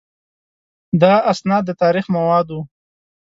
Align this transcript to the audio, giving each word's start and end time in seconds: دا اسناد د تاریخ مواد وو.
دا 1.01 1.13
اسناد 1.31 1.63
د 1.67 1.71
تاریخ 1.81 2.05
مواد 2.15 2.47
وو. 2.49 2.61